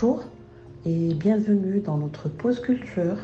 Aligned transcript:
Bonjour 0.00 0.22
et 0.86 1.12
bienvenue 1.14 1.80
dans 1.80 1.96
notre 1.96 2.28
pause 2.28 2.60
culture 2.60 3.16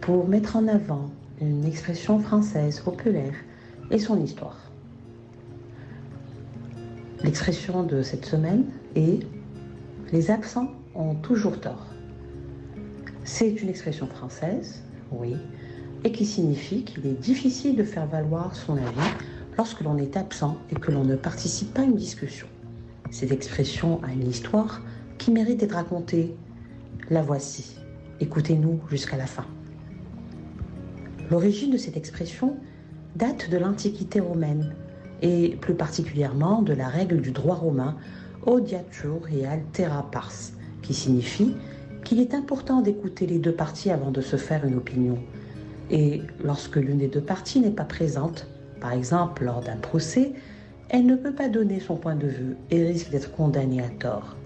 pour 0.00 0.28
mettre 0.28 0.54
en 0.54 0.68
avant 0.68 1.10
une 1.40 1.64
expression 1.64 2.20
française 2.20 2.78
populaire 2.78 3.34
et 3.90 3.98
son 3.98 4.22
histoire. 4.22 4.70
L'expression 7.24 7.82
de 7.82 8.02
cette 8.02 8.24
semaine 8.24 8.66
est 8.94 9.26
Les 10.12 10.30
absents 10.30 10.70
ont 10.94 11.16
toujours 11.16 11.60
tort. 11.60 11.88
C'est 13.24 13.50
une 13.60 13.68
expression 13.68 14.06
française, 14.06 14.84
oui, 15.10 15.34
et 16.04 16.12
qui 16.12 16.24
signifie 16.24 16.84
qu'il 16.84 17.04
est 17.04 17.20
difficile 17.20 17.74
de 17.74 17.84
faire 17.84 18.06
valoir 18.06 18.54
son 18.54 18.76
avis 18.76 19.10
lorsque 19.56 19.80
l'on 19.80 19.98
est 19.98 20.16
absent 20.16 20.56
et 20.70 20.76
que 20.76 20.92
l'on 20.92 21.04
ne 21.04 21.16
participe 21.16 21.74
pas 21.74 21.80
à 21.80 21.84
une 21.84 21.96
discussion. 21.96 22.46
Cette 23.10 23.32
expression 23.32 24.00
a 24.04 24.12
une 24.12 24.28
histoire 24.28 24.82
qui 25.22 25.30
mérite 25.30 25.60
d'être 25.60 25.76
racontée. 25.76 26.34
La 27.08 27.22
voici. 27.22 27.76
Écoutez-nous 28.18 28.80
jusqu'à 28.90 29.16
la 29.16 29.26
fin. 29.26 29.44
L'origine 31.30 31.70
de 31.70 31.76
cette 31.76 31.96
expression 31.96 32.56
date 33.14 33.48
de 33.48 33.56
l'Antiquité 33.56 34.18
romaine 34.18 34.74
et 35.20 35.56
plus 35.60 35.74
particulièrement 35.74 36.60
de 36.60 36.72
la 36.72 36.88
règle 36.88 37.20
du 37.20 37.30
droit 37.30 37.54
romain 37.54 37.96
odiatur 38.46 39.20
et 39.32 39.46
altera 39.46 40.10
pars, 40.10 40.32
qui 40.82 40.92
signifie 40.92 41.54
qu'il 42.02 42.18
est 42.18 42.34
important 42.34 42.80
d'écouter 42.80 43.26
les 43.26 43.38
deux 43.38 43.54
parties 43.54 43.92
avant 43.92 44.10
de 44.10 44.22
se 44.22 44.34
faire 44.34 44.64
une 44.64 44.74
opinion. 44.74 45.20
Et 45.88 46.22
lorsque 46.42 46.74
l'une 46.74 46.98
des 46.98 47.06
deux 47.06 47.20
parties 47.20 47.60
n'est 47.60 47.70
pas 47.70 47.84
présente, 47.84 48.48
par 48.80 48.92
exemple 48.92 49.44
lors 49.44 49.60
d'un 49.60 49.76
procès, 49.76 50.32
elle 50.88 51.06
ne 51.06 51.14
peut 51.14 51.34
pas 51.34 51.48
donner 51.48 51.78
son 51.78 51.94
point 51.94 52.16
de 52.16 52.26
vue 52.26 52.56
et 52.72 52.84
risque 52.84 53.10
d'être 53.10 53.30
condamnée 53.30 53.84
à 53.84 53.88
tort. 53.88 54.36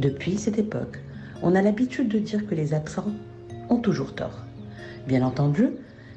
Depuis 0.00 0.38
cette 0.38 0.58
époque, 0.58 0.98
on 1.42 1.54
a 1.54 1.60
l'habitude 1.60 2.08
de 2.08 2.18
dire 2.18 2.46
que 2.46 2.54
les 2.54 2.72
absents 2.72 3.12
ont 3.68 3.76
toujours 3.76 4.14
tort. 4.14 4.46
Bien 5.06 5.20
entendu, 5.20 5.68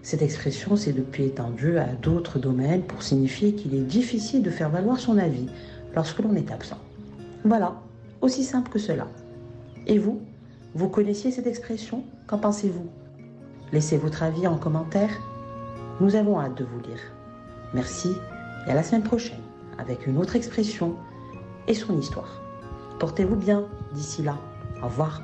cette 0.04 0.22
expression 0.22 0.78
s'est 0.78 0.94
depuis 0.94 1.26
étendue 1.26 1.78
à 1.78 1.88
d'autres 1.88 2.40
domaines 2.40 2.84
pour 2.84 3.04
signifier 3.04 3.56
qu'il 3.56 3.76
est 3.76 3.82
difficile 3.82 4.42
de 4.42 4.50
faire 4.50 4.70
valoir 4.70 5.02
son 5.02 5.18
avis 5.18 5.48
lorsque 5.96 6.20
l'on 6.20 6.34
est 6.36 6.50
absent. 6.50 6.78
Voilà, 7.44 7.76
aussi 8.22 8.46
simple 8.46 8.72
que 8.72 8.80
cela. 8.80 9.10
Et 9.86 9.98
vous, 9.98 10.22
vous 10.76 10.88
connaissiez 10.88 11.32
cette 11.32 11.48
expression? 11.48 12.06
Qu'en 12.26 12.38
pensez-vous? 12.38 12.88
Laissez 13.74 13.98
votre 13.98 14.24
avis 14.24 14.48
en 14.48 14.56
commentaire. 14.56 15.12
Nous 16.00 16.16
avons 16.16 16.40
hâte 16.40 16.58
de 16.58 16.64
vous 16.64 16.80
lire. 16.88 17.02
Merci 17.74 18.12
et 18.66 18.72
à 18.72 18.76
la 18.76 18.84
semaine 18.84 19.04
prochaine 19.04 19.42
avec 19.78 20.08
une 20.08 20.20
autre 20.20 20.38
expression 20.38 20.96
et 21.68 21.74
son 21.74 22.00
histoire. 22.00 22.43
Portez-vous 23.04 23.36
bien 23.36 23.66
d'ici 23.92 24.24
là. 24.24 24.38
Au 24.82 24.86
revoir. 24.86 25.22